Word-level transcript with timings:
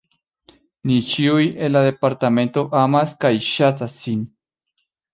Ni 0.91 0.97
ĉiuj 1.09 1.43
en 1.67 1.73
la 1.77 1.85
Departemento 1.89 2.65
amas 2.83 3.17
kaj 3.27 3.35
ŝatas 3.53 4.03
ŝin. 4.03 4.29